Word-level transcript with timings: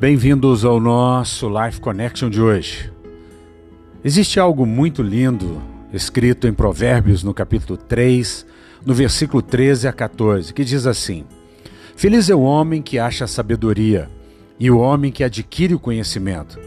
Bem-vindos 0.00 0.64
ao 0.64 0.78
nosso 0.78 1.48
Life 1.48 1.80
Connection 1.80 2.30
de 2.30 2.40
hoje. 2.40 2.88
Existe 4.04 4.38
algo 4.38 4.64
muito 4.64 5.02
lindo 5.02 5.60
escrito 5.92 6.46
em 6.46 6.54
Provérbios, 6.54 7.24
no 7.24 7.34
capítulo 7.34 7.76
3, 7.76 8.46
no 8.86 8.94
versículo 8.94 9.42
13 9.42 9.88
a 9.88 9.92
14, 9.92 10.54
que 10.54 10.64
diz 10.64 10.86
assim: 10.86 11.24
Feliz 11.96 12.30
é 12.30 12.34
o 12.36 12.42
homem 12.42 12.80
que 12.80 12.96
acha 12.96 13.24
a 13.24 13.26
sabedoria 13.26 14.08
e 14.56 14.70
o 14.70 14.78
homem 14.78 15.10
que 15.10 15.24
adquire 15.24 15.74
o 15.74 15.80
conhecimento, 15.80 16.60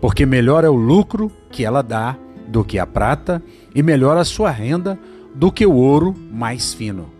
porque 0.00 0.24
melhor 0.24 0.62
é 0.62 0.68
o 0.68 0.76
lucro 0.76 1.28
que 1.50 1.64
ela 1.64 1.82
dá 1.82 2.16
do 2.46 2.62
que 2.62 2.78
a 2.78 2.86
prata, 2.86 3.42
e 3.74 3.82
melhor 3.82 4.16
a 4.16 4.24
sua 4.24 4.52
renda 4.52 4.96
do 5.34 5.50
que 5.50 5.66
o 5.66 5.74
ouro 5.74 6.14
mais 6.30 6.72
fino, 6.72 7.10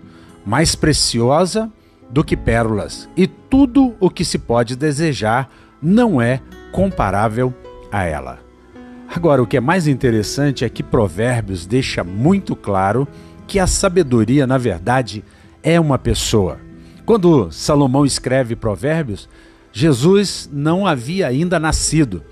mais 0.47 0.77
preciosa 0.77 1.69
do 2.11 2.25
que 2.25 2.37
pérolas, 2.37 3.09
e 3.17 3.27
tudo 3.27 3.95
o 4.01 4.09
que 4.09 4.25
se 4.25 4.39
pode 4.39 4.77
desejar 4.77 5.51
não 5.83 6.21
é 6.21 6.41
comparável 6.73 7.53
a 7.91 8.05
ela. 8.05 8.39
Agora, 9.15 9.43
o 9.43 9.47
que 9.47 9.57
é 9.57 9.61
mais 9.61 9.87
interessante 9.87 10.65
é 10.65 10.69
que 10.69 10.83
Provérbios 10.83 11.65
deixa 11.65 12.03
muito 12.03 12.57
claro 12.57 13.07
que 13.47 13.59
a 13.59 13.67
sabedoria, 13.67 14.47
na 14.47 14.59
verdade, 14.59 15.25
é 15.63 15.79
uma 15.79 15.99
pessoa. 15.99 16.59
Quando 17.05 17.51
Salomão 17.53 18.05
escreve 18.05 18.57
Provérbios, 18.57 19.29
Jesus 19.73 20.51
não 20.53 20.87
havia 20.87 21.29
ainda 21.29 21.61
nascido, 21.61 22.23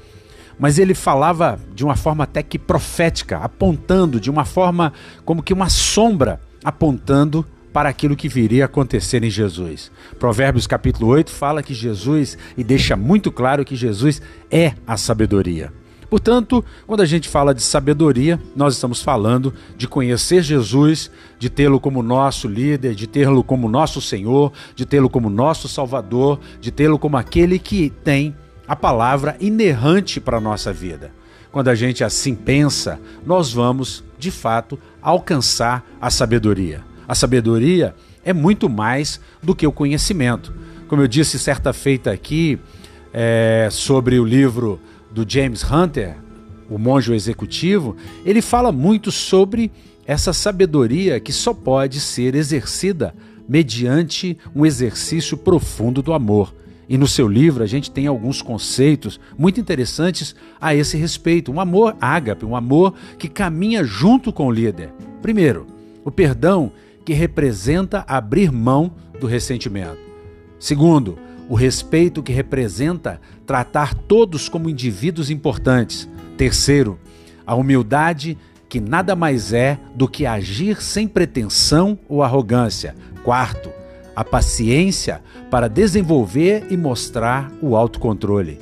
mas 0.58 0.78
ele 0.78 0.94
falava 0.94 1.58
de 1.74 1.84
uma 1.84 1.94
forma 1.94 2.24
até 2.24 2.42
que 2.42 2.58
profética, 2.58 3.38
apontando 3.38 4.18
de 4.18 4.30
uma 4.30 4.44
forma 4.44 4.92
como 5.24 5.42
que 5.42 5.52
uma 5.52 5.68
sombra 5.68 6.40
apontando 6.64 7.46
para 7.74 7.88
aquilo 7.88 8.14
que 8.14 8.28
viria 8.28 8.62
a 8.62 8.66
acontecer 8.66 9.24
em 9.24 9.28
Jesus. 9.28 9.90
Provérbios 10.16 10.64
capítulo 10.64 11.08
8 11.08 11.28
fala 11.28 11.60
que 11.60 11.74
Jesus 11.74 12.38
e 12.56 12.62
deixa 12.62 12.94
muito 12.94 13.32
claro 13.32 13.64
que 13.64 13.74
Jesus 13.74 14.22
é 14.48 14.74
a 14.86 14.96
sabedoria. 14.96 15.72
Portanto, 16.08 16.64
quando 16.86 17.00
a 17.00 17.04
gente 17.04 17.28
fala 17.28 17.52
de 17.52 17.60
sabedoria, 17.60 18.40
nós 18.54 18.74
estamos 18.74 19.02
falando 19.02 19.52
de 19.76 19.88
conhecer 19.88 20.40
Jesus, 20.40 21.10
de 21.36 21.50
tê-lo 21.50 21.80
como 21.80 22.00
nosso 22.00 22.46
líder, 22.46 22.94
de 22.94 23.08
tê-lo 23.08 23.42
como 23.42 23.68
nosso 23.68 24.00
Senhor, 24.00 24.52
de 24.76 24.86
tê-lo 24.86 25.10
como 25.10 25.28
nosso 25.28 25.66
Salvador, 25.66 26.38
de 26.60 26.70
tê-lo 26.70 26.96
como 26.96 27.16
aquele 27.16 27.58
que 27.58 27.90
tem 28.04 28.36
a 28.68 28.76
palavra 28.76 29.36
inerrante 29.40 30.20
para 30.20 30.36
a 30.36 30.40
nossa 30.40 30.72
vida. 30.72 31.10
Quando 31.50 31.66
a 31.66 31.74
gente 31.74 32.04
assim 32.04 32.36
pensa, 32.36 33.00
nós 33.26 33.52
vamos, 33.52 34.04
de 34.16 34.30
fato, 34.30 34.78
alcançar 35.02 35.84
a 36.00 36.08
sabedoria. 36.08 36.93
A 37.06 37.14
sabedoria 37.14 37.94
é 38.24 38.32
muito 38.32 38.68
mais 38.68 39.20
do 39.42 39.54
que 39.54 39.66
o 39.66 39.72
conhecimento. 39.72 40.52
Como 40.88 41.02
eu 41.02 41.08
disse 41.08 41.38
certa 41.38 41.72
feita 41.72 42.10
aqui 42.10 42.58
é, 43.12 43.68
sobre 43.70 44.18
o 44.18 44.24
livro 44.24 44.80
do 45.10 45.24
James 45.26 45.64
Hunter, 45.64 46.16
o 46.68 46.78
monge 46.78 47.12
executivo, 47.12 47.96
ele 48.24 48.40
fala 48.40 48.72
muito 48.72 49.12
sobre 49.12 49.70
essa 50.06 50.32
sabedoria 50.32 51.20
que 51.20 51.32
só 51.32 51.54
pode 51.54 52.00
ser 52.00 52.34
exercida 52.34 53.14
mediante 53.48 54.38
um 54.54 54.64
exercício 54.64 55.36
profundo 55.36 56.02
do 56.02 56.12
amor. 56.12 56.54
E 56.88 56.98
no 56.98 57.06
seu 57.06 57.26
livro 57.26 57.62
a 57.62 57.66
gente 57.66 57.90
tem 57.90 58.06
alguns 58.06 58.42
conceitos 58.42 59.18
muito 59.38 59.60
interessantes 59.60 60.34
a 60.60 60.74
esse 60.74 60.96
respeito. 60.96 61.50
Um 61.50 61.60
amor 61.60 61.96
ágape, 62.00 62.44
um 62.44 62.56
amor 62.56 62.94
que 63.18 63.28
caminha 63.28 63.82
junto 63.84 64.32
com 64.32 64.46
o 64.46 64.52
líder. 64.52 64.92
Primeiro, 65.22 65.66
o 66.04 66.10
perdão 66.10 66.72
que 67.04 67.12
representa 67.12 68.04
abrir 68.08 68.50
mão 68.50 68.92
do 69.20 69.26
ressentimento. 69.26 69.98
Segundo, 70.58 71.18
o 71.48 71.54
respeito 71.54 72.22
que 72.22 72.32
representa 72.32 73.20
tratar 73.46 73.94
todos 73.94 74.48
como 74.48 74.70
indivíduos 74.70 75.30
importantes. 75.30 76.08
Terceiro, 76.36 76.98
a 77.46 77.54
humildade 77.54 78.38
que 78.68 78.80
nada 78.80 79.14
mais 79.14 79.52
é 79.52 79.78
do 79.94 80.08
que 80.08 80.26
agir 80.26 80.82
sem 80.82 81.06
pretensão 81.06 81.98
ou 82.08 82.22
arrogância. 82.22 82.96
Quarto, 83.22 83.70
a 84.16 84.24
paciência 84.24 85.22
para 85.50 85.68
desenvolver 85.68 86.66
e 86.70 86.76
mostrar 86.76 87.52
o 87.60 87.76
autocontrole. 87.76 88.58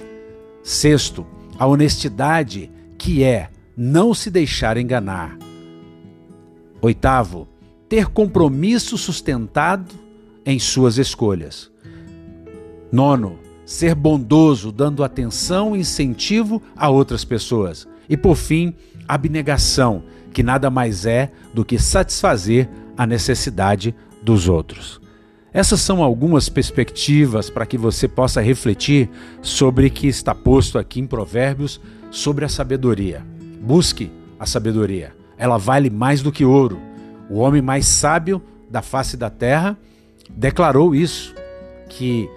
Sexto, 0.62 1.26
a 1.58 1.66
honestidade, 1.66 2.70
que 2.98 3.22
é 3.22 3.48
não 3.76 4.12
se 4.12 4.30
deixar 4.30 4.76
enganar. 4.76 5.36
Oitavo, 6.80 7.48
ter 7.92 8.06
compromisso 8.06 8.96
sustentado 8.96 9.94
em 10.46 10.58
suas 10.58 10.96
escolhas. 10.96 11.70
Nono, 12.90 13.38
ser 13.66 13.94
bondoso, 13.94 14.72
dando 14.72 15.04
atenção 15.04 15.76
e 15.76 15.80
incentivo 15.80 16.62
a 16.74 16.88
outras 16.88 17.22
pessoas. 17.22 17.86
E 18.08 18.16
por 18.16 18.34
fim, 18.34 18.74
abnegação, 19.06 20.04
que 20.32 20.42
nada 20.42 20.70
mais 20.70 21.04
é 21.04 21.30
do 21.52 21.66
que 21.66 21.78
satisfazer 21.78 22.66
a 22.96 23.06
necessidade 23.06 23.94
dos 24.22 24.48
outros. 24.48 24.98
Essas 25.52 25.82
são 25.82 26.02
algumas 26.02 26.48
perspectivas 26.48 27.50
para 27.50 27.66
que 27.66 27.76
você 27.76 28.08
possa 28.08 28.40
refletir 28.40 29.10
sobre 29.42 29.88
o 29.88 29.90
que 29.90 30.06
está 30.06 30.34
posto 30.34 30.78
aqui 30.78 30.98
em 30.98 31.06
Provérbios 31.06 31.78
sobre 32.10 32.46
a 32.46 32.48
sabedoria. 32.48 33.22
Busque 33.60 34.10
a 34.40 34.46
sabedoria. 34.46 35.14
Ela 35.36 35.58
vale 35.58 35.90
mais 35.90 36.22
do 36.22 36.32
que 36.32 36.42
ouro 36.42 36.90
o 37.32 37.38
homem 37.38 37.62
mais 37.62 37.86
sábio 37.86 38.42
da 38.70 38.82
face 38.82 39.16
da 39.16 39.30
terra, 39.30 39.76
declarou 40.28 40.94
isso, 40.94 41.34
que 41.88 42.28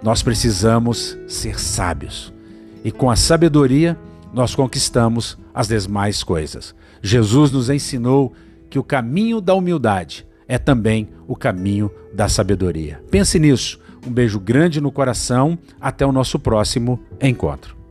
nós 0.00 0.22
precisamos 0.22 1.18
ser 1.26 1.58
sábios. 1.58 2.32
E 2.84 2.92
com 2.92 3.10
a 3.10 3.16
sabedoria, 3.16 3.98
nós 4.32 4.54
conquistamos 4.54 5.36
as 5.52 5.68
demais 5.68 6.22
coisas. 6.22 6.74
Jesus 7.02 7.50
nos 7.50 7.68
ensinou 7.68 8.32
que 8.70 8.78
o 8.78 8.84
caminho 8.84 9.40
da 9.40 9.54
humildade 9.54 10.26
é 10.46 10.58
também 10.58 11.08
o 11.26 11.34
caminho 11.34 11.90
da 12.12 12.28
sabedoria. 12.28 13.02
Pense 13.10 13.38
nisso. 13.38 13.80
Um 14.06 14.10
beijo 14.10 14.38
grande 14.38 14.80
no 14.80 14.92
coração. 14.92 15.58
Até 15.80 16.04
o 16.06 16.12
nosso 16.12 16.38
próximo 16.38 17.00
encontro. 17.20 17.83